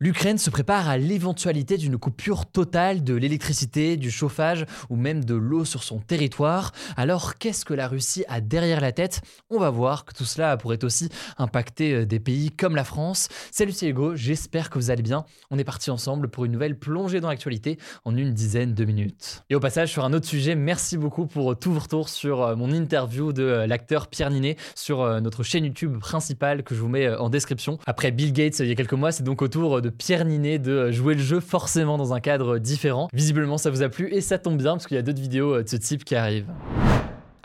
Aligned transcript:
L'Ukraine 0.00 0.38
se 0.38 0.48
prépare 0.48 0.88
à 0.88 0.96
l'éventualité 0.96 1.76
d'une 1.76 1.98
coupure 1.98 2.46
totale 2.46 3.02
de 3.02 3.14
l'électricité, 3.14 3.96
du 3.96 4.12
chauffage 4.12 4.64
ou 4.90 4.94
même 4.94 5.24
de 5.24 5.34
l'eau 5.34 5.64
sur 5.64 5.82
son 5.82 5.98
territoire. 5.98 6.70
Alors 6.96 7.36
qu'est-ce 7.36 7.64
que 7.64 7.74
la 7.74 7.88
Russie 7.88 8.24
a 8.28 8.40
derrière 8.40 8.80
la 8.80 8.92
tête? 8.92 9.22
On 9.50 9.58
va 9.58 9.70
voir 9.70 10.04
que 10.04 10.14
tout 10.14 10.24
cela 10.24 10.56
pourrait 10.56 10.84
aussi 10.84 11.08
impacter 11.36 11.94
euh, 11.94 12.06
des 12.06 12.20
pays 12.20 12.52
comme 12.52 12.76
la 12.76 12.84
France. 12.84 13.26
Salut 13.50 13.72
c'est 13.72 13.88
Hugo, 13.88 14.14
j'espère 14.14 14.70
que 14.70 14.78
vous 14.78 14.92
allez 14.92 15.02
bien. 15.02 15.24
On 15.50 15.58
est 15.58 15.64
parti 15.64 15.90
ensemble 15.90 16.28
pour 16.28 16.44
une 16.44 16.52
nouvelle 16.52 16.78
plongée 16.78 17.18
dans 17.18 17.28
l'actualité 17.28 17.76
en 18.04 18.16
une 18.16 18.32
dizaine 18.32 18.74
de 18.74 18.84
minutes. 18.84 19.42
Et 19.50 19.56
au 19.56 19.60
passage 19.60 19.90
sur 19.90 20.04
un 20.04 20.12
autre 20.12 20.26
sujet, 20.26 20.54
merci 20.54 20.96
beaucoup 20.96 21.26
pour 21.26 21.58
tous 21.58 21.72
vos 21.72 21.80
retours 21.80 22.08
sur 22.08 22.44
euh, 22.44 22.54
mon 22.54 22.70
interview 22.70 23.32
de 23.32 23.42
euh, 23.42 23.66
l'acteur 23.66 24.06
Pierre 24.06 24.30
Ninet 24.30 24.58
sur 24.76 25.20
notre 25.20 25.42
chaîne 25.42 25.64
YouTube 25.64 25.98
principale 25.98 26.62
que 26.62 26.76
je 26.76 26.80
vous 26.80 26.88
mets 26.88 27.08
en 27.16 27.30
description. 27.30 27.80
Après 27.84 28.12
Bill 28.12 28.32
Gates 28.32 28.60
il 28.60 28.68
y 28.68 28.70
a 28.70 28.76
quelques 28.76 28.92
mois, 28.92 29.10
c'est 29.10 29.24
donc 29.24 29.42
au 29.42 29.48
tour 29.48 29.82
de 29.82 29.87
Pierre 29.90 30.24
Ninet 30.24 30.58
de 30.58 30.90
jouer 30.90 31.14
le 31.14 31.20
jeu 31.20 31.40
forcément 31.40 31.96
dans 31.98 32.14
un 32.14 32.20
cadre 32.20 32.58
différent. 32.58 33.08
Visiblement, 33.12 33.58
ça 33.58 33.70
vous 33.70 33.82
a 33.82 33.88
plu 33.88 34.12
et 34.12 34.20
ça 34.20 34.38
tombe 34.38 34.58
bien 34.58 34.72
parce 34.72 34.86
qu'il 34.86 34.96
y 34.96 35.00
a 35.00 35.02
d'autres 35.02 35.20
vidéos 35.20 35.62
de 35.62 35.68
ce 35.68 35.76
type 35.76 36.04
qui 36.04 36.14
arrivent. 36.14 36.52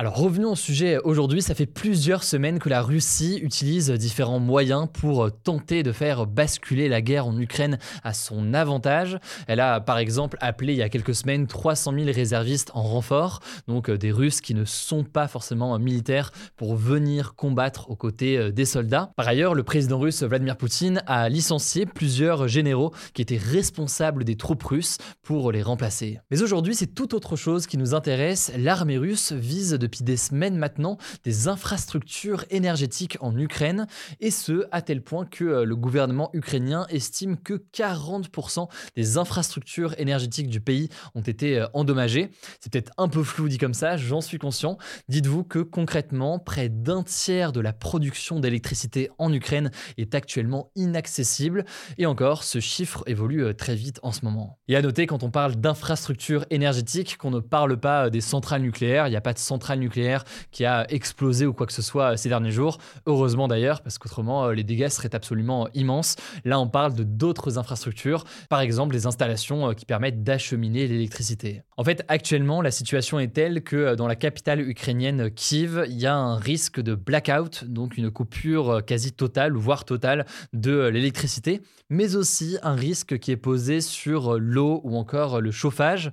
Alors 0.04 0.18
revenons 0.18 0.52
au 0.52 0.56
sujet 0.58 0.98
aujourd'hui, 1.06 1.42
ça 1.42 1.56
fait 1.56 1.66
plusieurs 1.66 2.26
semaines 2.26 2.60
que 2.60 2.68
la 2.68 2.82
Russie 2.82 3.40
utilise 3.42 3.90
différents 3.90 4.38
moyens 4.38 4.90
pour 4.92 5.32
tenter 5.32 5.82
de 5.82 5.94
faire 5.94 6.28
basculer 6.28 6.90
la 6.90 7.02
guerre 7.02 7.26
en 7.26 7.40
Ukraine 7.40 7.80
à 8.04 8.14
son 8.14 8.54
avantage. 8.54 9.18
Elle 9.48 9.62
a 9.62 9.80
par 9.80 10.00
exemple 10.00 10.38
appelé 10.42 10.74
il 10.74 10.80
y 10.80 10.82
a 10.82 10.90
quelques 10.90 11.16
semaines 11.16 11.48
300 11.48 11.94
000 11.94 12.06
réservistes 12.08 12.70
en 12.74 12.82
renfort, 12.82 13.40
donc 13.70 13.90
euh, 13.90 13.98
des 13.98 14.12
Russes 14.12 14.42
qui 14.42 14.54
ne 14.54 14.66
sont 14.66 15.06
pas 15.06 15.30
forcément 15.30 15.80
militaires 15.80 16.34
pour 16.58 16.76
venir 16.76 17.34
combattre 17.36 17.90
aux 17.90 17.96
côtés 17.96 18.38
euh, 18.38 18.52
des 18.52 18.66
soldats. 18.66 19.14
Par 19.16 19.30
ailleurs, 19.30 19.56
le 19.56 19.64
président 19.64 20.00
russe 20.00 20.22
Vladimir 20.22 20.58
Poutine 20.58 21.02
a 21.08 21.30
licencié 21.30 21.86
plusieurs 21.86 22.50
généraux 22.50 22.92
qui 23.14 23.22
étaient 23.22 23.38
responsables 23.38 24.26
des 24.26 24.36
troupes 24.36 24.64
russes 24.64 24.98
pour 25.22 25.54
les 25.54 25.64
remplacer. 25.64 26.20
Mais 26.30 26.42
aujourd'hui, 26.42 26.76
c'est 26.76 26.94
tout 26.94 27.16
autre 27.16 27.38
chose 27.38 27.68
qui 27.68 27.78
nous 27.78 27.96
intéresse. 27.96 28.52
L'armée 28.58 28.98
russe 28.98 29.32
vise 29.32 29.76
depuis 29.94 30.04
des 30.04 30.18
semaines 30.18 30.58
maintenant 30.58 30.98
des 31.24 31.48
infrastructures 31.48 32.46
énergétiques 32.50 33.18
en 33.22 33.38
Ukraine, 33.38 33.88
et 34.20 34.32
ce, 34.32 34.66
à 34.72 34.82
tel 34.82 35.02
point 35.02 35.26
que 35.26 35.44
euh, 35.44 35.66
le 35.66 35.76
gouvernement 35.76 36.30
ukrainien 36.34 36.88
estime 36.90 37.38
que 37.38 37.64
40% 37.74 38.68
des 38.96 39.18
infrastructures 39.18 39.94
énergétiques 40.00 40.50
du 40.50 40.60
pays 40.60 40.90
ont 41.14 41.22
été 41.22 41.60
euh, 41.60 41.68
endommagées. 41.74 42.32
C'est 42.60 42.72
peut-être 42.72 42.92
un 42.98 43.08
peu 43.08 43.24
flou 43.24 43.48
dit 43.48 43.58
comme 43.58 43.74
ça, 43.74 43.98
j'en 43.98 44.22
suis 44.22 44.40
conscient. 44.40 44.78
Dites-vous 45.10 45.44
que 45.44 45.60
concrètement, 45.60 46.40
près 46.40 46.70
d'un 46.70 47.04
tiers 47.04 47.52
de 47.52 47.60
la 47.60 47.74
production 47.74 48.40
d'électricité 48.40 49.10
en 49.20 49.32
Ukraine 49.32 49.70
est 49.98 50.16
actuellement 50.16 50.72
inaccessible, 50.76 51.66
et 51.98 52.06
encore, 52.06 52.44
ce 52.44 52.60
chiffre 52.60 53.04
évolue 53.06 53.44
euh, 53.44 53.54
très 53.54 53.76
vite 53.76 54.00
en 54.02 54.12
ce 54.12 54.26
moment. 54.26 54.60
Et 54.68 54.76
à 54.76 54.82
noter, 54.82 55.06
quand 55.06 55.22
on 55.22 55.30
parle 55.30 55.56
d'infrastructures 55.56 56.46
énergétiques, 56.50 57.18
qu'on 57.18 57.32
ne 57.32 57.40
parle 57.40 57.78
pas 57.78 58.10
des 58.10 58.22
centrales 58.22 58.62
nucléaires, 58.62 59.08
il 59.08 59.12
n'y 59.12 59.16
a 59.16 59.22
pas 59.22 59.34
de 59.34 59.40
nucléaire 59.76 60.24
qui 60.52 60.66
a 60.66 60.86
explosé 60.92 61.46
ou 61.46 61.54
quoi 61.54 61.66
que 61.66 61.74
ce 61.74 61.82
soit 61.82 62.14
euh, 62.14 62.16
ces 62.16 62.30
derniers 62.30 62.52
jours. 62.52 62.78
Heureusement 63.06 63.48
d'ailleurs, 63.48 63.82
parce 63.82 63.98
qu'autrement 63.98 64.46
euh, 64.46 64.54
les 64.54 64.64
dégâts 64.64 64.90
seraient 64.90 65.16
absolument 65.16 65.68
immenses. 65.74 66.16
Là, 66.46 66.60
on 66.60 66.68
parle 66.68 66.94
de 66.94 67.04
d'autres 67.04 67.58
infrastructures, 67.58 68.26
par 68.50 68.62
exemple 68.62 68.94
des 68.94 69.06
installations 69.06 69.70
euh, 69.70 69.74
qui 69.74 69.86
permettent 69.86 70.24
d'acheminer 70.24 70.88
l'électricité. 70.88 71.64
En 71.78 71.84
fait, 71.84 72.04
actuellement, 72.08 72.62
la 72.62 72.72
situation 72.72 73.20
est 73.20 73.34
telle 73.34 73.64
que 73.64 73.96
dans 73.96 74.08
la 74.08 74.16
capitale 74.16 74.62
ukrainienne 74.62 75.32
Kiev, 75.32 75.86
il 75.88 76.00
y 76.00 76.06
a 76.06 76.16
un 76.16 76.36
risque 76.36 76.80
de 76.80 76.96
blackout, 76.96 77.66
donc 77.66 77.98
une 77.98 78.12
coupure 78.12 78.84
quasi 78.86 79.12
totale, 79.12 79.54
voire 79.54 79.86
totale, 79.86 80.26
de 80.54 80.88
l'électricité, 80.88 81.62
mais 81.90 82.16
aussi 82.16 82.58
un 82.62 82.76
risque 82.76 83.18
qui 83.20 83.32
est 83.32 83.38
posé 83.38 83.82
sur 83.82 84.38
l'eau 84.40 84.82
ou 84.84 84.98
encore 84.98 85.42
le 85.42 85.52
chauffage. 85.52 86.12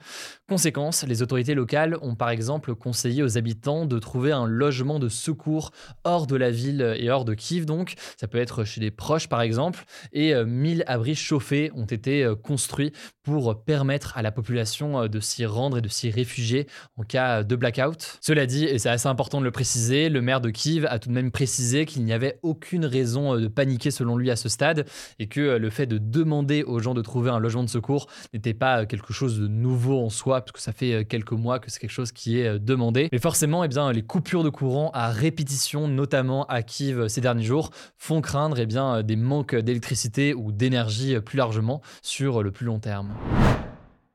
Conséquence, 0.49 1.05
les 1.07 1.23
autorités 1.23 1.55
locales 1.55 1.97
ont 2.03 2.15
par 2.15 2.31
exemple 2.31 2.75
conseillé 2.75 3.23
aux 3.23 3.39
habitants 3.39 3.50
de 3.55 3.99
trouver 3.99 4.33
un 4.33 4.47
logement 4.47 4.99
de 4.99 5.09
secours 5.09 5.71
hors 6.05 6.27
de 6.27 6.37
la 6.37 6.51
ville 6.51 6.95
et 6.99 7.11
hors 7.11 7.25
de 7.25 7.35
Kiev 7.35 7.67
donc. 7.67 7.95
Ça 8.17 8.27
peut 8.27 8.39
être 8.39 8.65
chez 8.65 8.81
des 8.81 8.91
proches 8.91 9.29
par 9.29 9.43
exemple. 9.43 9.85
Et 10.13 10.35
1000 10.35 10.81
euh, 10.81 10.85
abris 10.87 11.15
chauffés 11.15 11.71
ont 11.75 11.85
été 11.85 12.25
euh, 12.25 12.35
construits 12.35 12.93
pour 13.23 13.63
permettre 13.65 14.17
à 14.17 14.23
la 14.23 14.33
population 14.33 15.03
euh, 15.03 15.09
de 15.09 15.21
s'y 15.21 15.45
rendre 15.47 15.79
et 15.79 15.81
de 15.83 15.89
s'y 15.89 16.11
réfugier 16.11 16.67
en 16.97 17.03
cas 17.03 17.43
de 17.43 17.57
blackout. 17.57 18.19
Cela 18.21 18.47
dit, 18.47 18.65
et 18.65 18.79
c'est 18.79 18.89
assez 18.89 19.09
important 19.09 19.41
de 19.41 19.45
le 19.45 19.51
préciser, 19.51 20.09
le 20.09 20.23
maire 20.23 20.41
de 20.41 20.51
Kiev 20.51 20.87
a 20.89 20.99
tout 20.99 21.09
de 21.09 21.15
même 21.15 21.31
précisé 21.31 21.87
qu'il 21.87 22.05
n'y 22.05 22.13
avait 22.13 22.39
aucune 22.43 22.85
raison 22.85 23.37
de 23.37 23.49
paniquer 23.49 23.91
selon 23.91 24.17
lui 24.17 24.31
à 24.31 24.37
ce 24.37 24.49
stade 24.49 24.87
et 25.19 25.27
que 25.27 25.41
le 25.41 25.71
fait 25.71 25.87
de 25.87 25.99
demander 25.99 26.63
aux 26.63 26.81
gens 26.81 26.95
de 26.95 27.03
trouver 27.03 27.31
un 27.31 27.39
logement 27.39 27.65
de 27.65 27.69
secours 27.69 28.07
n'était 28.33 28.55
pas 28.55 28.87
quelque 28.87 29.13
chose 29.13 29.39
de 29.39 29.49
nouveau 29.49 30.01
en 30.01 30.11
soi 30.11 30.41
parce 30.41 30.53
que 30.53 30.61
ça 30.61 30.73
fait 30.73 31.05
quelques 31.05 31.33
mois 31.33 31.59
que 31.59 31.71
c'est 31.71 31.81
quelque 31.81 31.91
chose 31.91 32.13
qui 32.13 32.39
est 32.39 32.59
demandé. 32.59 33.09
Mais 33.13 33.19
forcément, 33.19 33.40
eh 33.43 33.69
bien, 33.69 33.93
les 33.93 34.03
coupures 34.03 34.45
de 34.45 34.51
courant 34.51 34.91
à 34.93 35.11
répétition, 35.11 35.89
notamment 35.89 36.45
à 36.47 36.63
Kiev 36.63 37.09
ces 37.09 37.21
derniers 37.21 37.45
jours, 37.45 37.71
font 37.97 38.21
craindre 38.21 38.59
eh 38.59 38.67
bien, 38.67 39.03
des 39.03 39.17
manques 39.17 39.55
d'électricité 39.55 40.35
ou 40.35 40.53
d'énergie 40.53 41.19
plus 41.21 41.37
largement 41.37 41.81
sur 42.03 42.43
le 42.43 42.51
plus 42.51 42.67
long 42.67 42.79
terme. 42.79 43.11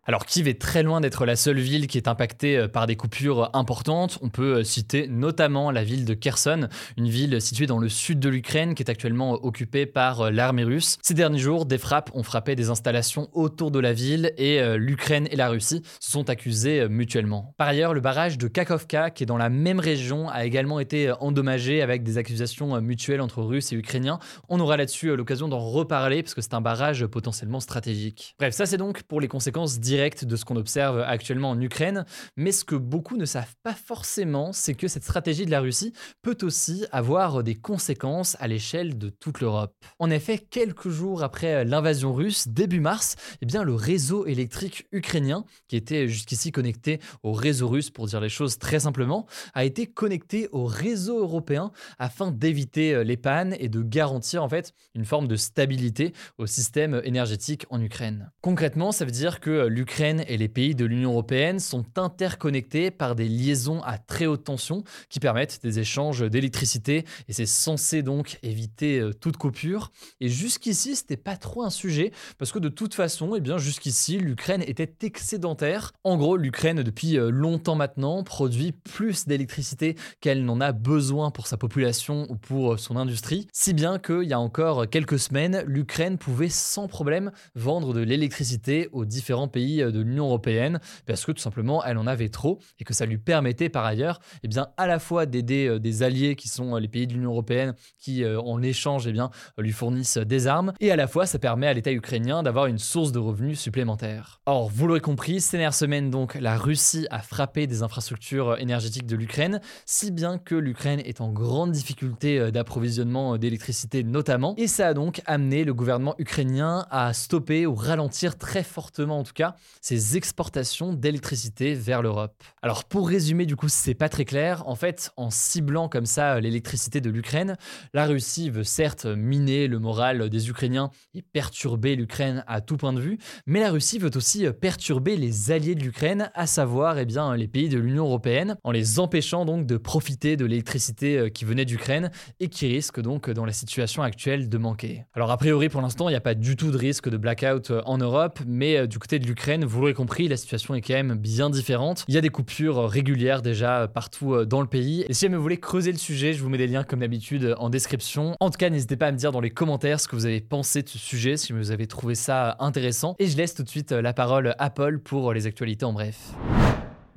Alors 0.07 0.27
Kiev 0.27 0.47
est 0.47 0.61
très 0.61 0.83
loin 0.83 1.01
d'être 1.01 1.25
la 1.25 1.35
seule 1.35 1.57
ville 1.57 1.88
qui 1.88 1.97
est 1.97 2.07
impactée 2.07 2.57
euh, 2.57 2.67
par 2.67 2.85
des 2.85 2.95
coupures 2.95 3.49
importantes. 3.53 4.19
On 4.21 4.29
peut 4.29 4.57
euh, 4.57 4.63
citer 4.63 5.07
notamment 5.07 5.71
la 5.71 5.83
ville 5.83 6.05
de 6.05 6.13
Kherson, 6.13 6.67
une 6.95 7.09
ville 7.09 7.41
située 7.41 7.66
dans 7.66 7.79
le 7.79 7.89
sud 7.89 8.19
de 8.19 8.29
l'Ukraine 8.29 8.75
qui 8.75 8.83
est 8.83 8.91
actuellement 8.91 9.33
euh, 9.33 9.38
occupée 9.41 9.88
par 9.88 10.29
l'armée 10.29 10.63
russe. 10.63 10.99
Ces 11.01 11.16
derniers 11.16 11.39
jours, 11.39 11.66
des 11.66 11.79
frappes 11.79 12.11
ont 12.13 12.21
frappé 12.21 12.55
des 12.55 12.69
installations 12.69 13.29
autour 13.33 13.71
de 13.71 13.79
la 13.79 13.93
ville 13.93 14.31
et 14.38 14.61
l'Ukraine 14.77 15.27
et 15.31 15.35
la 15.35 15.49
Russie 15.49 15.81
se 15.99 16.11
sont 16.11 16.29
accusées 16.29 16.87
mutuellement. 16.87 17.53
Par 17.57 17.67
ailleurs, 17.67 17.93
le 17.93 18.01
barrage 18.01 18.37
de 18.37 18.47
Kakovka, 18.47 19.09
qui 19.09 19.23
est 19.23 19.25
dans 19.25 19.37
la 19.37 19.49
même 19.49 19.79
région, 19.79 20.29
a 20.29 20.45
également 20.45 20.79
été 20.79 21.11
endommagé 21.19 21.81
avec 21.81 22.03
des 22.03 22.17
accusations 22.17 22.79
mutuelles 22.81 23.22
entre 23.22 23.41
Russes 23.41 23.72
et 23.72 23.75
Ukrainiens. 23.75 24.19
On 24.49 24.59
aura 24.59 24.77
là-dessus 24.77 25.16
l'occasion 25.16 25.47
d'en 25.47 25.59
reparler 25.59 26.22
parce 26.22 26.35
que 26.35 26.41
c'est 26.41 26.53
un 26.53 26.61
barrage 26.61 27.05
potentiellement 27.07 27.59
stratégique. 27.59 28.35
Bref, 28.39 28.53
ça 28.53 28.66
c'est 28.66 28.77
donc 28.77 29.03
pour 29.03 29.22
les 29.22 29.27
conséquences 29.27 29.79
directes 29.79 29.94
de 29.95 30.35
ce 30.35 30.44
qu'on 30.44 30.57
observe 30.57 31.00
actuellement 31.00 31.51
en 31.51 31.61
Ukraine. 31.61 32.06
Mais 32.35 32.51
ce 32.51 32.66
que 32.66 32.75
beaucoup 32.75 33.16
ne 33.16 33.23
savent 33.23 33.56
pas 33.63 33.73
forcément, 33.73 34.51
c'est 34.51 34.73
que 34.73 34.89
cette 34.89 35.03
stratégie 35.03 35.45
de 35.45 35.51
la 35.51 35.61
Russie 35.61 35.94
peut 36.22 36.38
aussi 36.41 36.85
avoir 36.91 37.44
des 37.44 37.56
conséquences 37.56 38.35
à 38.41 38.47
l'échelle 38.47 38.97
de 38.97 39.09
toute 39.09 39.39
l'Europe. 39.39 39.73
En 40.00 40.09
effet, 40.09 40.38
quelques 40.38 40.89
jours 40.89 41.23
après 41.23 41.63
l'invasion 41.63 42.13
russe, 42.13 42.50
début 42.50 42.81
mars, 42.81 43.16
eh 43.41 43.45
bien, 43.45 43.63
le 43.63 43.73
réseau 43.73 44.25
électrique 44.25 44.85
ukrainien, 44.91 45.46
qui 45.70 45.78
était 45.78 46.09
jusqu'ici 46.09 46.52
connecté 46.52 46.99
au 47.23 47.31
réseau 47.31 47.70
russe 47.70 47.90
pour 47.90 48.08
dire 48.08 48.20
les 48.20 48.29
choses 48.29 48.58
très 48.58 48.81
simplement, 48.81 49.25
a 49.53 49.64
été 49.64 49.87
connecté 49.87 50.49
au 50.52 50.66
réseau 50.66 51.20
européen 51.20 51.72
afin 51.99 52.31
d'éviter 52.31 53.03
les 53.05 53.17
pannes 53.17 53.55
et 53.59 53.70
de 53.70 53.81
garantir 53.81 54.43
en 54.43 54.49
fait 54.49 54.73
une 54.93 55.05
forme 55.05 55.29
de 55.29 55.37
stabilité 55.37 56.11
au 56.37 56.47
système 56.47 57.02
énergétique 57.05 57.66
en 57.70 57.81
Ukraine. 57.81 58.31
Concrètement, 58.41 58.91
ça 58.91 59.05
veut 59.05 59.11
dire 59.11 59.40
que 59.40 59.67
l'Ukraine 59.67 59.84
l'Ukraine 59.85 60.26
et 60.28 60.37
les 60.37 60.47
pays 60.47 60.73
de 60.73 60.84
l'Union 60.84 61.11
européenne 61.11 61.59
sont 61.59 61.85
interconnectés 61.96 62.90
par 62.90 63.14
des 63.14 63.29
liaisons 63.29 63.84
à 63.84 63.99
très 63.99 64.26
haute 64.26 64.46
tension 64.46 64.84
qui 65.09 65.20
permettent 65.20 65.59
des 65.61 65.78
échanges 65.78 66.28
d'électricité 66.28 67.05
et 67.28 67.34
c'est 67.34 67.46
censé 67.46 68.02
donc 68.02 68.40
éviter 68.41 68.99
euh, 68.99 69.14
toute 69.14 69.37
coupure. 69.37 69.91
Et 70.22 70.28
jusqu'ici, 70.28 70.96
c'était 70.96 71.17
pas 71.17 71.37
trop 71.37 71.61
un 71.61 71.70
sujet 71.70 72.11
parce 72.40 72.52
que 72.52 72.58
de 72.58 72.67
toute 72.67 72.96
façon, 72.96 73.35
eh 73.35 73.41
bien 73.41 73.59
jusqu'ici, 73.59 74.17
l'Ukraine 74.17 74.64
était 74.66 74.91
excédentaire. 75.05 75.91
En 76.03 76.17
gros, 76.17 76.35
l'Ukraine 76.35 76.82
depuis 76.82 77.20
euh, 77.20 77.29
longtemps 77.29 77.76
maintenant 77.76 78.23
produit 78.23 78.72
plus 78.72 79.28
d'électricité 79.28 79.96
qu'elle 80.20 80.46
n'en 80.46 80.61
a 80.61 80.72
besoin 80.72 81.29
pour 81.29 81.46
sa 81.46 81.58
population 81.58 82.26
ou 82.29 82.37
pour 82.37 82.73
euh, 82.73 82.78
son 82.78 82.97
industrie, 82.97 83.47
si 83.53 83.76
bien 83.76 83.99
qu'il 83.99 84.23
y 84.23 84.34
a 84.34 84.40
encore 84.40 84.90
quelques 84.90 85.20
semaines, 85.20 85.64
l'Ukraine 85.67 86.17
pouvait 86.17 86.49
sans 86.49 86.87
problème 86.87 87.32
vendre 87.53 87.93
de 87.93 88.02
l'électricité 88.02 88.90
aux 88.91 89.05
différents 89.05 89.47
pays 89.47 89.74
pays 89.75 89.91
de 89.91 90.01
l'Union 90.01 90.25
européenne 90.25 90.79
parce 91.05 91.25
que 91.25 91.31
tout 91.31 91.41
simplement 91.41 91.83
elle 91.83 91.97
en 91.97 92.07
avait 92.07 92.29
trop 92.29 92.59
et 92.79 92.83
que 92.83 92.93
ça 92.93 93.05
lui 93.05 93.17
permettait 93.17 93.69
par 93.69 93.85
ailleurs 93.85 94.19
eh 94.43 94.47
bien, 94.47 94.67
à 94.77 94.87
la 94.87 94.99
fois 94.99 95.25
d'aider 95.25 95.79
des 95.79 96.03
alliés 96.03 96.35
qui 96.35 96.47
sont 96.47 96.75
les 96.75 96.87
pays 96.87 97.07
de 97.07 97.13
l'Union 97.13 97.31
européenne 97.31 97.73
qui 97.99 98.25
en 98.25 98.61
échange 98.61 99.07
eh 99.07 99.11
bien, 99.11 99.29
lui 99.57 99.72
fournissent 99.72 100.17
des 100.17 100.47
armes 100.47 100.73
et 100.79 100.91
à 100.91 100.95
la 100.95 101.07
fois 101.07 101.25
ça 101.25 101.39
permet 101.39 101.67
à 101.67 101.73
l'État 101.73 101.91
ukrainien 101.91 102.43
d'avoir 102.43 102.67
une 102.67 102.79
source 102.79 103.11
de 103.11 103.19
revenus 103.19 103.59
supplémentaire. 103.59 104.41
Or, 104.45 104.69
vous 104.69 104.87
l'aurez 104.87 104.99
compris, 104.99 105.41
ces 105.41 105.57
dernières 105.57 105.73
semaines 105.73 106.09
donc, 106.09 106.35
la 106.35 106.57
Russie 106.57 107.07
a 107.09 107.19
frappé 107.19 107.67
des 107.67 107.83
infrastructures 107.83 108.57
énergétiques 108.59 109.07
de 109.07 109.16
l'Ukraine, 109.16 109.61
si 109.85 110.11
bien 110.11 110.37
que 110.37 110.55
l'Ukraine 110.55 111.01
est 111.03 111.22
en 111.22 111.31
grande 111.31 111.72
difficulté 111.72 112.51
d'approvisionnement 112.51 113.37
d'électricité 113.37 114.03
notamment, 114.03 114.53
et 114.57 114.67
ça 114.67 114.87
a 114.87 114.93
donc 114.93 115.22
amené 115.25 115.63
le 115.63 115.73
gouvernement 115.73 116.16
ukrainien 116.17 116.85
à 116.89 117.13
stopper 117.13 117.66
ou 117.66 117.75
ralentir 117.75 118.37
très 118.37 118.63
fortement 118.63 119.19
en 119.19 119.23
tout 119.23 119.33
cas 119.33 119.55
ses 119.82 120.17
exportations 120.17 120.94
d'électricité 120.94 121.73
vers 121.73 122.02
l'Europe. 122.02 122.44
Alors 122.62 122.85
pour 122.85 123.08
résumer 123.08 123.46
du 123.46 123.56
coup, 123.56 123.70
c'est 123.70 123.94
pas 123.94 124.09
très 124.09 124.26
clair, 124.26 124.64
en 124.67 124.76
fait, 124.76 125.12
en 125.17 125.29
ciblant 125.29 125.90
comme 125.90 126.06
ça 126.06 126.40
l'électricité 126.40 127.02
de 127.02 127.09
l'Ukraine, 127.09 127.58
la 127.94 128.06
Russie 128.06 128.50
veut 128.50 128.64
certes 128.64 129.06
miner 129.06 129.67
le 129.67 129.79
moral 129.79 130.29
des 130.29 130.50
Ukrainiens 130.50 130.90
et 131.14 131.22
perturber 131.22 131.96
l'Ukraine 131.96 132.44
à 132.47 132.62
tout 132.62 132.78
point 132.78 132.94
de 132.94 133.02
vue, 133.02 133.17
mais 133.46 133.59
la 133.59 133.72
Russie 133.72 134.00
veut 134.00 134.16
aussi 134.16 134.46
perturber 134.62 135.17
les 135.17 135.52
alliés 135.52 135.76
de 135.76 135.84
l'Ukraine, 135.84 136.32
à 136.34 136.47
savoir 136.47 136.97
eh 136.97 137.06
bien, 137.06 137.35
les 137.35 137.47
pays 137.47 137.70
de 137.70 137.78
l'Union 137.78 138.06
européenne, 138.06 138.58
en 138.64 138.72
les 138.72 139.00
empêchant 139.00 139.46
donc 139.46 139.66
de 139.66 139.78
profiter 139.78 140.38
de 140.38 140.46
l'électricité 140.46 141.18
euh, 141.18 141.29
qui 141.29 141.46
venait 141.46 141.66
d'Ukraine 141.66 142.11
et 142.40 142.47
qui 142.50 142.68
risque 142.68 143.00
donc 143.00 143.29
dans 143.29 143.46
la 143.46 143.53
situation 143.53 144.03
actuelle 144.03 144.50
de 144.50 144.58
manquer. 144.58 145.06
Alors 145.14 145.32
a 145.32 145.38
priori 145.38 145.70
pour 145.70 145.82
l'instant 145.82 146.09
il 146.09 146.14
n'y 146.14 146.18
a 146.18 146.22
pas 146.22 146.35
du 146.35 146.56
tout 146.56 146.72
de 146.72 146.78
risque 146.78 147.09
de 147.09 147.18
blackout 147.18 147.72
euh, 147.72 147.82
en 147.85 147.97
Europe, 147.97 148.40
mais 148.46 148.78
euh, 148.78 148.88
du 148.88 149.00
côté 149.00 149.20
de 149.20 149.26
l'Ukraine, 149.26 149.45
vous 149.66 149.82
l'aurez 149.82 149.94
compris, 149.94 150.28
la 150.28 150.38
situation 150.38 150.74
est 150.74 150.82
quand 150.82 150.94
même 150.94 151.14
bien 151.16 151.50
différente. 151.50 152.03
Il 152.08 152.16
y 152.16 152.18
a 152.18 152.22
des 152.22 152.30
coupures 152.30 152.90
régulières 152.90 153.42
déjà 153.42 153.88
partout 153.88 154.46
dans 154.46 154.62
le 154.62 154.68
pays. 154.68 155.06
Et 155.08 155.14
si 155.14 155.28
vous 155.28 155.42
voulez 155.42 155.59
creuser 155.59 155.92
le 155.92 155.97
sujet, 155.97 156.34
je 156.34 156.42
vous 156.42 156.50
mets 156.50 156.58
des 156.58 156.68
liens 156.68 156.84
comme 156.84 157.02
d'habitude 157.02 157.56
en 157.59 157.70
description. 157.70 158.36
En 158.40 158.50
tout 158.50 158.58
cas, 158.58 158.70
n'hésitez 158.70 158.97
pas 158.97 159.08
à 159.08 159.12
me 159.12 159.18
dire 159.18 159.32
dans 159.32 159.42
les 159.42 159.52
commentaires 159.52 160.00
ce 160.00 160.08
que 160.08 160.16
vous 160.16 160.26
avez 160.26 160.42
pensé 160.42 160.82
de 160.82 160.90
ce 160.90 160.97
sujet, 160.97 161.38
si 161.38 161.53
vous 161.53 161.72
avez 161.72 161.86
trouvé 161.86 162.16
ça 162.16 162.56
intéressant. 162.59 163.16
Et 163.20 163.28
je 163.28 163.38
laisse 163.38 163.53
tout 163.53 163.64
de 163.64 163.70
suite 163.70 163.92
la 163.92 164.14
parole 164.14 164.56
à 164.58 164.70
Paul 164.70 165.00
pour 165.00 165.32
les 165.34 165.46
actualités 165.46 165.86
en 165.86 165.94
bref. 165.94 166.18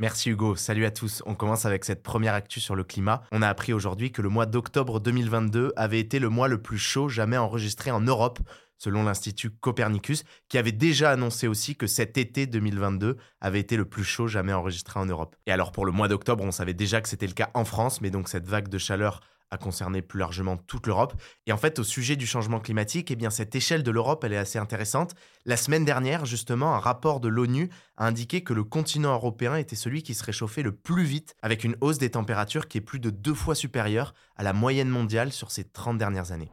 Merci 0.00 0.30
Hugo, 0.30 0.54
salut 0.54 0.84
à 0.84 0.92
tous. 0.92 1.24
On 1.26 1.34
commence 1.34 1.66
avec 1.66 1.84
cette 1.84 2.04
première 2.04 2.34
actu 2.34 2.60
sur 2.60 2.76
le 2.76 2.84
climat. 2.84 3.22
On 3.32 3.42
a 3.42 3.48
appris 3.48 3.72
aujourd'hui 3.72 4.12
que 4.12 4.22
le 4.22 4.28
mois 4.28 4.46
d'octobre 4.46 5.00
2022 5.00 5.72
avait 5.74 5.98
été 5.98 6.20
le 6.20 6.28
mois 6.28 6.46
le 6.46 6.62
plus 6.62 6.78
chaud 6.78 7.08
jamais 7.08 7.36
enregistré 7.36 7.90
en 7.90 8.00
Europe, 8.00 8.38
selon 8.78 9.02
l'Institut 9.02 9.50
Copernicus, 9.50 10.24
qui 10.48 10.58
avait 10.58 10.72
déjà 10.72 11.10
annoncé 11.10 11.48
aussi 11.48 11.76
que 11.76 11.86
cet 11.86 12.16
été 12.16 12.46
2022 12.46 13.16
avait 13.40 13.60
été 13.60 13.76
le 13.76 13.84
plus 13.84 14.04
chaud 14.04 14.28
jamais 14.28 14.52
enregistré 14.52 14.98
en 14.98 15.06
Europe. 15.06 15.36
Et 15.46 15.52
alors 15.52 15.72
pour 15.72 15.84
le 15.84 15.92
mois 15.92 16.08
d'octobre, 16.08 16.44
on 16.44 16.52
savait 16.52 16.74
déjà 16.74 17.00
que 17.00 17.08
c'était 17.08 17.26
le 17.26 17.32
cas 17.32 17.50
en 17.54 17.64
France, 17.64 18.00
mais 18.00 18.10
donc 18.10 18.28
cette 18.28 18.46
vague 18.46 18.68
de 18.68 18.78
chaleur 18.78 19.20
a 19.50 19.56
concerné 19.56 20.02
plus 20.02 20.18
largement 20.18 20.56
toute 20.56 20.86
l'Europe. 20.86 21.14
Et 21.46 21.52
en 21.52 21.56
fait, 21.56 21.78
au 21.78 21.84
sujet 21.84 22.16
du 22.16 22.26
changement 22.26 22.60
climatique, 22.60 23.10
eh 23.10 23.16
bien, 23.16 23.30
cette 23.30 23.54
échelle 23.54 23.82
de 23.82 23.90
l'Europe, 23.90 24.22
elle 24.24 24.32
est 24.32 24.38
assez 24.38 24.58
intéressante. 24.58 25.14
La 25.46 25.56
semaine 25.56 25.84
dernière, 25.84 26.26
justement, 26.26 26.74
un 26.74 26.78
rapport 26.78 27.20
de 27.20 27.28
l'ONU 27.28 27.70
a 27.96 28.06
indiqué 28.06 28.42
que 28.42 28.52
le 28.52 28.64
continent 28.64 29.14
européen 29.14 29.56
était 29.56 29.76
celui 29.76 30.02
qui 30.02 30.14
se 30.14 30.24
réchauffait 30.24 30.62
le 30.62 30.72
plus 30.72 31.04
vite, 31.04 31.34
avec 31.42 31.64
une 31.64 31.76
hausse 31.80 31.98
des 31.98 32.10
températures 32.10 32.68
qui 32.68 32.78
est 32.78 32.82
plus 32.82 33.00
de 33.00 33.10
deux 33.10 33.34
fois 33.34 33.54
supérieure 33.54 34.14
à 34.36 34.42
la 34.42 34.52
moyenne 34.52 34.90
mondiale 34.90 35.32
sur 35.32 35.50
ces 35.50 35.64
30 35.64 35.98
dernières 35.98 36.32
années. 36.32 36.50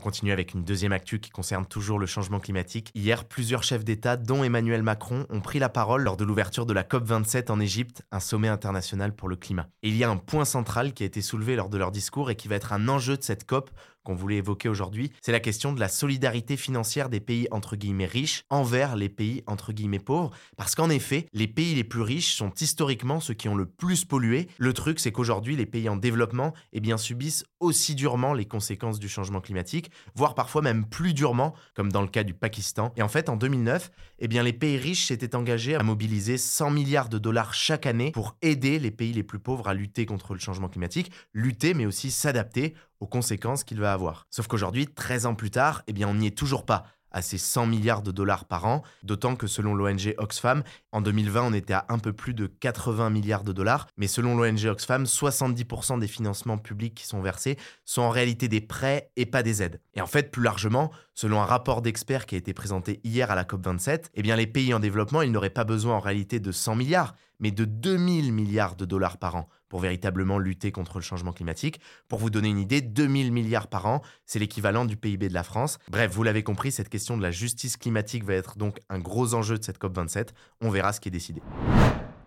On 0.00 0.02
continue 0.02 0.32
avec 0.32 0.54
une 0.54 0.64
deuxième 0.64 0.92
actu 0.92 1.20
qui 1.20 1.28
concerne 1.28 1.66
toujours 1.66 1.98
le 1.98 2.06
changement 2.06 2.40
climatique. 2.40 2.90
Hier, 2.94 3.26
plusieurs 3.26 3.62
chefs 3.62 3.84
d'État, 3.84 4.16
dont 4.16 4.42
Emmanuel 4.42 4.82
Macron, 4.82 5.26
ont 5.28 5.42
pris 5.42 5.58
la 5.58 5.68
parole 5.68 6.04
lors 6.04 6.16
de 6.16 6.24
l'ouverture 6.24 6.64
de 6.64 6.72
la 6.72 6.84
COP27 6.84 7.52
en 7.52 7.60
Égypte, 7.60 8.02
un 8.10 8.18
sommet 8.18 8.48
international 8.48 9.14
pour 9.14 9.28
le 9.28 9.36
climat. 9.36 9.68
Et 9.82 9.90
il 9.90 9.96
y 9.98 10.02
a 10.02 10.08
un 10.08 10.16
point 10.16 10.46
central 10.46 10.94
qui 10.94 11.02
a 11.02 11.06
été 11.06 11.20
soulevé 11.20 11.54
lors 11.54 11.68
de 11.68 11.76
leur 11.76 11.90
discours 11.90 12.30
et 12.30 12.34
qui 12.34 12.48
va 12.48 12.56
être 12.56 12.72
un 12.72 12.88
enjeu 12.88 13.18
de 13.18 13.22
cette 13.22 13.44
COP 13.44 13.70
qu'on 14.04 14.14
voulait 14.14 14.36
évoquer 14.36 14.68
aujourd'hui, 14.68 15.12
c'est 15.20 15.32
la 15.32 15.40
question 15.40 15.72
de 15.72 15.80
la 15.80 15.88
solidarité 15.88 16.56
financière 16.56 17.08
des 17.08 17.20
pays 17.20 17.46
entre 17.50 17.76
guillemets 17.76 18.06
riches 18.06 18.44
envers 18.50 18.96
les 18.96 19.08
pays 19.08 19.42
entre 19.46 19.72
guillemets 19.72 19.98
pauvres. 19.98 20.30
Parce 20.56 20.74
qu'en 20.74 20.90
effet, 20.90 21.26
les 21.32 21.46
pays 21.46 21.74
les 21.74 21.84
plus 21.84 22.02
riches 22.02 22.34
sont 22.34 22.52
historiquement 22.60 23.20
ceux 23.20 23.34
qui 23.34 23.48
ont 23.48 23.54
le 23.54 23.66
plus 23.66 24.04
pollué. 24.04 24.48
Le 24.58 24.72
truc, 24.72 25.00
c'est 25.00 25.12
qu'aujourd'hui, 25.12 25.56
les 25.56 25.66
pays 25.66 25.88
en 25.88 25.96
développement 25.96 26.54
eh 26.72 26.80
bien, 26.80 26.96
subissent 26.96 27.44
aussi 27.60 27.94
durement 27.94 28.32
les 28.32 28.46
conséquences 28.46 28.98
du 28.98 29.08
changement 29.08 29.40
climatique, 29.40 29.90
voire 30.14 30.34
parfois 30.34 30.62
même 30.62 30.86
plus 30.86 31.14
durement, 31.14 31.54
comme 31.74 31.92
dans 31.92 32.02
le 32.02 32.08
cas 32.08 32.24
du 32.24 32.34
Pakistan. 32.34 32.92
Et 32.96 33.02
en 33.02 33.08
fait, 33.08 33.28
en 33.28 33.36
2009, 33.36 33.90
eh 34.18 34.28
bien, 34.28 34.42
les 34.42 34.52
pays 34.52 34.76
riches 34.76 35.06
s'étaient 35.06 35.34
engagés 35.34 35.74
à 35.74 35.82
mobiliser 35.82 36.38
100 36.38 36.70
milliards 36.70 37.08
de 37.08 37.18
dollars 37.18 37.54
chaque 37.54 37.86
année 37.86 38.10
pour 38.12 38.36
aider 38.42 38.78
les 38.78 38.90
pays 38.90 39.12
les 39.12 39.22
plus 39.22 39.38
pauvres 39.38 39.68
à 39.68 39.74
lutter 39.74 40.06
contre 40.06 40.34
le 40.34 40.40
changement 40.40 40.68
climatique, 40.68 41.12
lutter 41.32 41.74
mais 41.74 41.86
aussi 41.86 42.10
s'adapter 42.10 42.74
aux 43.00 43.06
conséquences 43.06 43.64
qu'il 43.64 43.80
va 43.80 43.92
avoir. 43.92 44.26
Sauf 44.30 44.46
qu'aujourd'hui, 44.46 44.86
13 44.86 45.26
ans 45.26 45.34
plus 45.34 45.50
tard, 45.50 45.82
eh 45.86 45.92
bien, 45.92 46.08
on 46.08 46.14
n'y 46.14 46.26
est 46.26 46.36
toujours 46.36 46.64
pas 46.64 46.84
à 47.10 47.22
ces 47.22 47.38
100 47.38 47.66
milliards 47.66 48.02
de 48.02 48.10
dollars 48.10 48.44
par 48.44 48.66
an, 48.66 48.82
d'autant 49.02 49.36
que 49.36 49.46
selon 49.46 49.74
l'ONG 49.74 50.14
Oxfam, 50.18 50.62
en 50.92 51.00
2020 51.00 51.42
on 51.42 51.52
était 51.52 51.72
à 51.72 51.86
un 51.88 51.98
peu 51.98 52.12
plus 52.12 52.34
de 52.34 52.46
80 52.46 53.10
milliards 53.10 53.44
de 53.44 53.52
dollars, 53.52 53.88
mais 53.96 54.06
selon 54.06 54.36
l'ONG 54.36 54.66
Oxfam, 54.66 55.04
70% 55.04 55.98
des 55.98 56.06
financements 56.06 56.58
publics 56.58 56.94
qui 56.94 57.06
sont 57.06 57.20
versés 57.20 57.58
sont 57.84 58.02
en 58.02 58.10
réalité 58.10 58.48
des 58.48 58.60
prêts 58.60 59.10
et 59.16 59.26
pas 59.26 59.42
des 59.42 59.62
aides. 59.62 59.80
Et 59.94 60.00
en 60.00 60.06
fait, 60.06 60.30
plus 60.30 60.42
largement, 60.42 60.90
selon 61.14 61.40
un 61.40 61.46
rapport 61.46 61.82
d'experts 61.82 62.26
qui 62.26 62.36
a 62.36 62.38
été 62.38 62.54
présenté 62.54 63.00
hier 63.04 63.30
à 63.30 63.34
la 63.34 63.44
COP27, 63.44 64.10
eh 64.14 64.22
bien 64.22 64.36
les 64.36 64.46
pays 64.46 64.72
en 64.72 64.80
développement, 64.80 65.22
ils 65.22 65.32
n'auraient 65.32 65.50
pas 65.50 65.64
besoin 65.64 65.96
en 65.96 66.00
réalité 66.00 66.38
de 66.38 66.52
100 66.52 66.76
milliards, 66.76 67.14
mais 67.40 67.50
de 67.50 67.64
2000 67.64 68.32
milliards 68.32 68.76
de 68.76 68.84
dollars 68.84 69.18
par 69.18 69.36
an 69.36 69.48
pour 69.68 69.80
véritablement 69.80 70.38
lutter 70.38 70.72
contre 70.72 70.98
le 70.98 71.02
changement 71.02 71.32
climatique. 71.32 71.80
Pour 72.08 72.18
vous 72.18 72.30
donner 72.30 72.48
une 72.48 72.58
idée, 72.58 72.80
2000 72.80 73.32
milliards 73.32 73.68
par 73.68 73.86
an, 73.86 74.02
c'est 74.26 74.38
l'équivalent 74.38 74.84
du 74.84 74.96
PIB 74.96 75.28
de 75.28 75.34
la 75.34 75.44
France. 75.44 75.78
Bref, 75.90 76.12
vous 76.12 76.22
l'avez 76.22 76.42
compris, 76.42 76.72
cette 76.72 76.88
question 76.88 77.16
de 77.16 77.22
la 77.22 77.30
justice 77.30 77.76
climatique 77.76 78.24
va 78.24 78.34
être 78.34 78.58
donc 78.58 78.78
un 78.88 78.98
gros 78.98 79.34
enjeu 79.34 79.58
de 79.58 79.64
cette 79.64 79.80
COP27. 79.80 80.28
On 80.60 80.70
verra 80.70 80.92
ce 80.92 81.00
qui 81.00 81.08
est 81.08 81.12
décidé. 81.12 81.40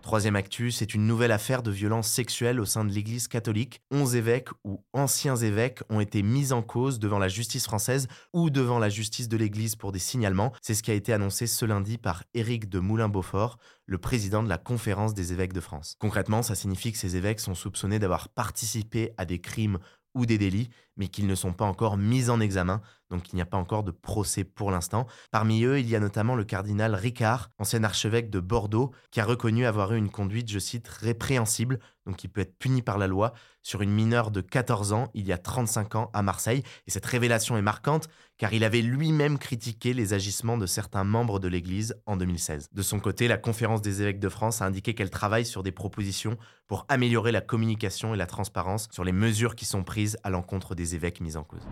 Troisième 0.04 0.36
actu, 0.36 0.70
c'est 0.72 0.94
une 0.94 1.08
nouvelle 1.08 1.32
affaire 1.32 1.64
de 1.64 1.72
violence 1.72 2.10
sexuelle 2.10 2.60
au 2.60 2.66
sein 2.66 2.84
de 2.84 2.92
l'Église 2.92 3.30
catholique. 3.30 3.82
Onze 3.90 4.16
évêques 4.16 4.50
ou 4.66 4.84
anciens 4.92 5.38
évêques 5.38 5.80
ont 5.90 6.02
été 6.02 6.24
mis 6.24 6.52
en 6.52 6.62
cause 6.62 7.00
devant 7.00 7.20
la 7.20 7.30
justice 7.30 7.64
française 7.64 8.10
ou 8.34 8.50
devant 8.50 8.80
la 8.80 8.90
justice 8.90 9.30
de 9.30 9.38
l'Église 9.38 9.78
pour 9.78 9.94
des 9.94 10.00
signalements. 10.00 10.52
C'est 10.62 10.74
ce 10.74 10.84
qui 10.84 10.92
a 10.92 10.94
été 10.94 11.14
annoncé 11.14 11.48
ce 11.48 11.64
lundi 11.64 11.98
par 11.98 12.26
Éric 12.34 12.68
de 12.68 12.80
Moulin-Beaufort, 12.80 13.58
le 13.86 13.98
président 13.98 14.44
de 14.44 14.50
la 14.50 14.58
Conférence 14.58 15.14
des 15.14 15.32
évêques 15.32 15.54
de 15.54 15.62
France. 15.62 15.96
Concrètement, 16.00 16.44
ça 16.44 16.54
signifie 16.54 16.92
que 16.92 16.98
ces 16.98 17.16
évêques 17.16 17.40
sont 17.40 17.56
soupçonnés 17.56 18.00
d'avoir 18.00 18.28
participé 18.28 19.14
à 19.16 19.24
des 19.24 19.40
crimes 19.40 19.80
ou 20.16 20.26
des 20.26 20.38
délits, 20.38 20.70
mais 20.98 21.08
qu'ils 21.08 21.28
ne 21.28 21.36
sont 21.36 21.54
pas 21.54 21.66
encore 21.66 21.98
mis 21.98 22.30
en 22.30 22.42
examen, 22.42 22.82
donc 23.14 23.32
il 23.32 23.36
n'y 23.36 23.42
a 23.44 23.46
pas 23.46 23.58
encore 23.58 23.84
de 23.84 23.92
procès 23.92 24.44
pour 24.44 24.72
l'instant. 24.72 25.06
Parmi 25.30 25.64
eux, 25.64 25.80
il 25.80 25.88
y 25.88 25.96
a 25.96 26.00
notamment 26.00 26.36
le 26.36 26.44
cardinal 26.44 26.96
Ricard, 26.96 27.52
ancien 27.60 27.84
archevêque 27.84 28.32
de 28.32 28.40
Bordeaux, 28.40 28.92
qui 29.12 29.22
a 29.22 29.26
reconnu 29.26 29.68
avoir 29.68 29.94
eu 29.94 29.98
une 29.98 30.10
conduite, 30.10 30.50
je 30.50 30.58
cite, 30.58 30.88
répréhensible, 30.88 31.80
donc 32.08 32.18
qui 32.18 32.28
peut 32.28 32.42
être 32.42 32.58
puni 32.58 32.82
par 32.82 32.98
la 32.98 33.06
loi, 33.06 33.34
sur 33.62 33.84
une 33.84 33.92
mineure 33.92 34.32
de 34.32 34.42
14 34.42 34.94
ans 34.94 35.10
il 35.14 35.28
y 35.28 35.32
a 35.32 35.38
35 35.38 35.96
ans 35.96 36.10
à 36.14 36.24
Marseille. 36.24 36.64
Et 36.88 36.92
cette 36.92 37.06
révélation 37.06 37.56
est 37.56 37.62
marquante, 37.62 38.10
car 38.40 38.52
il 38.52 38.64
avait 38.64 38.82
lui-même 38.82 39.38
critiqué 39.38 39.94
les 39.94 40.14
agissements 40.14 40.58
de 40.58 40.66
certains 40.66 41.04
membres 41.04 41.40
de 41.40 41.48
l'Église 41.48 41.96
en 42.08 42.18
2016. 42.18 42.70
De 42.74 42.82
son 42.82 43.00
côté, 43.00 43.28
la 43.28 43.38
Conférence 43.38 43.84
des 43.84 44.02
évêques 44.02 44.20
de 44.20 44.30
France 44.30 44.64
a 44.64 44.66
indiqué 44.66 44.96
qu'elle 44.96 45.12
travaille 45.12 45.46
sur 45.46 45.62
des 45.62 45.72
propositions 45.72 46.36
pour 46.66 46.88
améliorer 46.90 47.32
la 47.32 47.42
communication 47.42 48.16
et 48.16 48.18
la 48.18 48.26
transparence 48.26 48.88
sur 48.92 49.04
les 49.04 49.12
mesures 49.12 49.56
qui 49.56 49.66
sont 49.66 49.84
prises 49.84 50.18
à 50.24 50.32
l'encontre 50.32 50.74
des 50.74 50.96
évêques 50.96 51.22
mis 51.22 51.38
en 51.38 51.44
cause. 51.44 51.68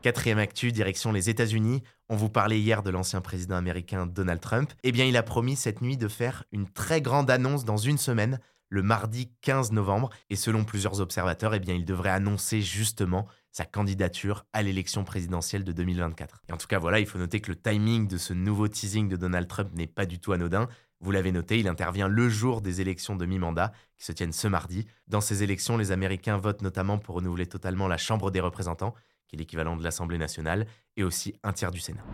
Quatrième 0.00 0.38
actu, 0.38 0.70
direction 0.70 1.10
les 1.10 1.28
États-Unis. 1.28 1.82
On 2.08 2.14
vous 2.14 2.28
parlait 2.28 2.60
hier 2.60 2.84
de 2.84 2.90
l'ancien 2.90 3.20
président 3.20 3.56
américain 3.56 4.06
Donald 4.06 4.40
Trump. 4.40 4.72
Eh 4.84 4.92
bien, 4.92 5.04
il 5.04 5.16
a 5.16 5.24
promis 5.24 5.56
cette 5.56 5.82
nuit 5.82 5.96
de 5.96 6.06
faire 6.06 6.44
une 6.52 6.68
très 6.68 7.02
grande 7.02 7.28
annonce 7.28 7.64
dans 7.64 7.78
une 7.78 7.98
semaine, 7.98 8.38
le 8.68 8.84
mardi 8.84 9.32
15 9.40 9.72
novembre. 9.72 10.10
Et 10.30 10.36
selon 10.36 10.62
plusieurs 10.62 11.00
observateurs, 11.00 11.52
eh 11.52 11.58
bien, 11.58 11.74
il 11.74 11.84
devrait 11.84 12.10
annoncer 12.10 12.62
justement 12.62 13.26
sa 13.50 13.64
candidature 13.64 14.46
à 14.52 14.62
l'élection 14.62 15.02
présidentielle 15.02 15.64
de 15.64 15.72
2024. 15.72 16.42
Et 16.48 16.52
en 16.52 16.58
tout 16.58 16.68
cas, 16.68 16.78
voilà, 16.78 17.00
il 17.00 17.06
faut 17.06 17.18
noter 17.18 17.40
que 17.40 17.50
le 17.50 17.56
timing 17.56 18.06
de 18.06 18.18
ce 18.18 18.32
nouveau 18.32 18.68
teasing 18.68 19.08
de 19.08 19.16
Donald 19.16 19.48
Trump 19.48 19.70
n'est 19.74 19.88
pas 19.88 20.06
du 20.06 20.20
tout 20.20 20.30
anodin. 20.30 20.68
Vous 21.00 21.10
l'avez 21.10 21.32
noté, 21.32 21.58
il 21.58 21.66
intervient 21.66 22.06
le 22.06 22.28
jour 22.28 22.60
des 22.60 22.80
élections 22.80 23.16
de 23.16 23.26
mi-mandat 23.26 23.72
qui 23.96 24.04
se 24.04 24.12
tiennent 24.12 24.32
ce 24.32 24.46
mardi. 24.46 24.86
Dans 25.08 25.20
ces 25.20 25.42
élections, 25.42 25.76
les 25.76 25.90
Américains 25.90 26.36
votent 26.36 26.62
notamment 26.62 26.98
pour 26.98 27.16
renouveler 27.16 27.46
totalement 27.46 27.88
la 27.88 27.98
Chambre 27.98 28.30
des 28.30 28.40
représentants 28.40 28.94
qui 29.28 29.36
est 29.36 29.38
l'équivalent 29.38 29.76
de 29.76 29.84
l'Assemblée 29.84 30.18
nationale, 30.18 30.66
et 30.96 31.04
aussi 31.04 31.34
un 31.44 31.52
tiers 31.52 31.70
du 31.70 31.80
Sénat. 31.80 32.04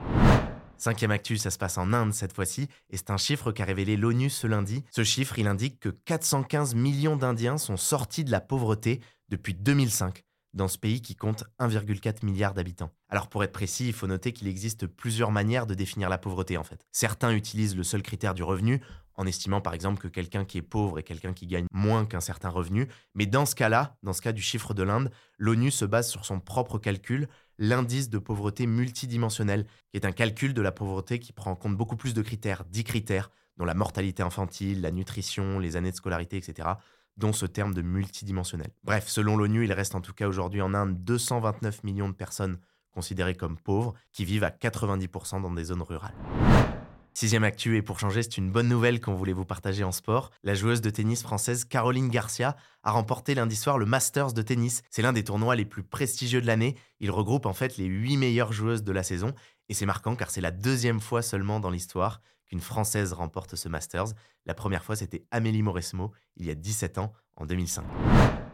Cinquième 0.77 1.13
actu, 1.13 1.39
ça 1.39 1.51
se 1.51 1.59
passe 1.59 1.79
en 1.79 1.93
Inde 1.93 2.13
cette 2.13 2.35
fois-ci, 2.35 2.69
et 2.91 2.97
c'est 2.97 3.11
un 3.11 3.17
chiffre 3.17 3.53
qu'a 3.53 3.65
révélé 3.65 3.97
l'ONU 3.97 4.29
ce 4.29 4.47
lundi. 4.47 4.85
Ce 4.91 5.05
chiffre, 5.05 5.39
il 5.39 5.47
indique 5.47 5.79
que 5.81 5.89
415 5.89 6.75
millions 6.75 7.17
d'Indiens 7.17 7.59
sont 7.59 7.77
sortis 7.77 8.25
de 8.25 8.31
la 8.31 8.41
pauvreté 8.41 9.01
depuis 9.29 9.55
2005. 9.55 10.24
Dans 10.55 10.69
ce 10.69 10.79
pays 10.79 11.03
qui 11.03 11.17
compte 11.17 11.45
1,4 11.59 12.25
milliard 12.25 12.55
d'habitants. 12.55 12.91
Alors 13.09 13.29
pour 13.29 13.45
être 13.45 13.53
précis, 13.53 13.89
il 13.89 13.93
faut 13.93 14.07
noter 14.07 14.33
qu'il 14.33 14.49
existe 14.49 14.87
plusieurs 14.87 15.31
manières 15.31 15.67
de 15.67 15.75
définir 15.75 16.09
la 16.09 16.19
pauvreté 16.19 16.57
en 16.57 16.65
fait. 16.65 16.87
Certains 16.93 17.33
utilisent 17.33 17.77
le 17.77 17.83
seul 17.83 18.03
critère 18.03 18.35
du 18.35 18.43
revenu, 18.43 18.81
en 19.17 19.27
estimant 19.27 19.61
par 19.61 19.75
exemple 19.75 20.01
que 20.01 20.09
quelqu'un 20.09 20.45
qui 20.45 20.59
est 20.59 20.63
pauvre 20.63 20.99
est 20.99 21.03
quelqu'un 21.03 21.33
qui 21.33 21.47
gagne 21.47 21.67
moins 21.73 22.07
qu'un 22.07 22.21
certain 22.21 22.49
revenu, 22.49 22.89
mais 23.15 23.27
dans 23.27 23.47
ce 23.47 23.55
cas-là, 23.55 23.97
dans 24.03 24.13
ce 24.13 24.23
cas 24.23 24.33
du 24.33 24.43
chiffre 24.43 24.75
de 24.75 24.83
l'Inde, 24.83 25.11
l'ONU 25.39 25.71
se 25.71 25.85
base 25.85 26.09
sur 26.09 26.25
son 26.25 26.41
propre 26.41 26.79
calcul, 26.79 27.29
l'indice 27.59 28.09
de 28.09 28.19
pauvreté 28.19 28.67
multidimensionnel, 28.67 29.67
qui 29.91 29.97
est 29.97 30.07
un 30.07 30.13
calcul 30.13 30.55
de 30.55 30.63
la 30.63 30.73
pauvreté 30.73 31.19
qui 31.19 31.33
prend 31.33 31.53
en 31.53 31.57
compte 31.57 31.77
beaucoup 31.77 31.97
plus 31.97 32.15
de 32.15 32.23
critères, 32.23 32.65
10 32.65 32.85
critères, 32.85 33.31
dont 33.57 33.65
la 33.65 33.75
mortalité 33.75 34.23
infantile, 34.23 34.81
la 34.81 34.91
nutrition, 34.91 35.59
les 35.59 35.77
années 35.77 35.93
de 35.93 35.97
scolarité, 35.97 36.37
etc., 36.37 36.69
dont 37.17 37.33
ce 37.33 37.47
terme 37.47 37.75
de 37.75 37.83
multidimensionnel. 37.83 38.71
Bref, 38.83 39.09
selon 39.09 39.37
l'ONU, 39.37 39.65
il 39.65 39.73
reste 39.73 39.95
en 39.95 40.01
tout 40.01 40.13
cas 40.13 40.29
aujourd'hui 40.29 40.63
en 40.63 40.75
Inde 40.75 40.97
229 41.05 41.85
millions 41.85 42.09
de 42.09 42.15
personnes 42.15 42.59
considérées 42.93 43.35
comme 43.35 43.59
pauvres, 43.59 43.95
qui 44.13 44.25
vivent 44.25 44.45
à 44.45 44.51
90% 44.51 45.43
dans 45.43 45.51
des 45.51 45.65
zones 45.65 45.83
rurales. 45.83 46.15
Sixième 47.17 47.45
actu, 47.45 47.77
et 47.77 47.83
pour 47.83 48.01
changer, 48.01 48.25
c'est 48.25 48.39
une 48.39 48.51
bonne 48.51 48.67
nouvelle 48.67 49.01
qu'on 49.01 49.15
voulait 49.15 49.33
vous 49.33 49.45
partager 49.45 49.85
en 49.85 49.93
sport. 49.93 50.33
La 50.43 50.55
joueuse 50.55 50.81
de 50.81 50.91
tennis 50.91 51.23
française 51.23 51.65
Caroline 51.65 52.09
Garcia 52.09 52.57
a 52.83 52.91
remporté 52.91 53.37
lundi 53.37 53.55
soir 53.55 53.79
le 53.79 53.87
Masters 53.87 54.33
de 54.33 54.43
tennis. 54.43 54.83
C'est 54.91 55.01
l'un 55.01 55.13
des 55.13 55.23
tournois 55.23 55.55
les 55.55 55.65
plus 55.65 55.85
prestigieux 55.85 56.41
de 56.41 56.47
l'année. 56.47 56.77
Il 56.99 57.13
regroupe 57.13 57.47
en 57.47 57.53
fait 57.53 57.77
les 57.77 57.85
huit 57.85 58.17
meilleures 58.17 58.53
joueuses 58.53 58.83
de 58.83 58.91
la 58.91 59.05
saison. 59.05 59.33
Et 59.69 59.75
c'est 59.75 59.87
marquant 59.87 60.17
car 60.17 60.31
c'est 60.31 60.41
la 60.41 60.51
deuxième 60.51 61.01
fois 61.01 61.23
seulement 61.23 61.61
dans 61.61 61.71
l'histoire 61.71 62.21
qu'une 62.47 62.61
Française 62.61 63.13
remporte 63.13 63.57
ce 63.57 63.69
Masters. 63.69 64.09
La 64.47 64.55
première 64.55 64.85
fois, 64.85 64.97
c'était 64.97 65.25
Amélie 65.31 65.63
Mauresmo, 65.63 66.13
il 66.37 66.47
y 66.47 66.51
a 66.51 66.55
17 66.55 66.99
ans, 66.99 67.13
en 67.37 67.47
2005. 67.47 67.85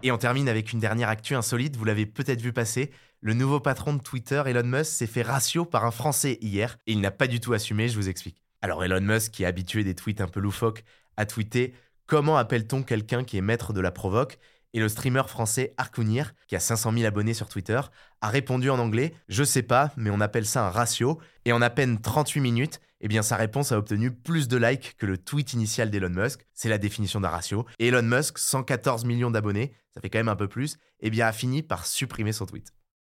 Et 0.02 0.12
on 0.12 0.18
termine 0.18 0.48
avec 0.48 0.72
une 0.72 0.80
dernière 0.80 1.08
actu 1.08 1.34
insolite, 1.34 1.76
vous 1.76 1.84
l'avez 1.84 2.06
peut-être 2.06 2.40
vu 2.40 2.52
passer. 2.52 2.90
Le 3.20 3.34
nouveau 3.34 3.60
patron 3.60 3.92
de 3.92 4.02
Twitter, 4.02 4.42
Elon 4.46 4.64
Musk, 4.64 4.92
s'est 4.92 5.06
fait 5.06 5.22
ratio 5.22 5.64
par 5.64 5.84
un 5.84 5.90
Français 5.90 6.38
hier 6.40 6.78
et 6.86 6.92
il 6.92 7.00
n'a 7.00 7.10
pas 7.10 7.26
du 7.26 7.40
tout 7.40 7.52
assumé, 7.52 7.88
je 7.88 7.96
vous 7.96 8.08
explique. 8.08 8.42
Alors 8.62 8.82
Elon 8.84 9.00
Musk, 9.00 9.32
qui 9.32 9.42
est 9.42 9.46
habitué 9.46 9.84
des 9.84 9.94
tweets 9.94 10.20
un 10.20 10.28
peu 10.28 10.40
loufoques, 10.40 10.84
a 11.16 11.26
tweeté 11.26 11.74
Comment 12.06 12.38
appelle-t-on 12.38 12.82
quelqu'un 12.82 13.22
qui 13.22 13.36
est 13.36 13.40
maître 13.40 13.72
de 13.72 13.80
la 13.80 13.92
provoque? 13.92 14.38
Et 14.72 14.80
le 14.80 14.88
streamer 14.88 15.24
français 15.26 15.74
Arcounir, 15.76 16.34
qui 16.46 16.56
a 16.56 16.60
500 16.60 16.92
000 16.92 17.04
abonnés 17.04 17.34
sur 17.34 17.48
Twitter, 17.48 17.80
a 18.20 18.28
répondu 18.28 18.70
en 18.70 18.78
anglais 18.78 19.14
Je 19.28 19.44
sais 19.44 19.62
pas, 19.62 19.92
mais 19.96 20.10
on 20.10 20.20
appelle 20.20 20.46
ça 20.46 20.66
un 20.66 20.70
ratio. 20.70 21.18
Et 21.44 21.52
en 21.52 21.62
à 21.62 21.70
peine 21.70 22.00
38 22.00 22.40
minutes, 22.40 22.80
eh 23.00 23.22
sa 23.22 23.36
réponse 23.36 23.72
a 23.72 23.78
obtenu 23.78 24.10
plus 24.10 24.46
de 24.46 24.56
likes 24.56 24.94
que 24.98 25.06
le 25.06 25.16
tweet 25.16 25.54
initial 25.54 25.90
d'Elon 25.90 26.10
Musk. 26.10 26.46
C'est 26.52 26.68
la 26.68 26.78
définition 26.78 27.20
d'un 27.20 27.30
ratio. 27.30 27.64
Et 27.78 27.88
Elon 27.88 28.02
Musk, 28.02 28.38
114 28.38 29.04
millions 29.04 29.30
d'abonnés, 29.30 29.72
ça 29.94 30.00
fait 30.00 30.10
quand 30.10 30.18
même 30.18 30.28
un 30.28 30.36
peu 30.36 30.48
plus, 30.48 30.76
eh 31.00 31.10
bien 31.10 31.26
a 31.26 31.32
fini 31.32 31.62
par 31.62 31.86
supprimer 31.86 32.32
son 32.32 32.46
tweet. 32.46 32.72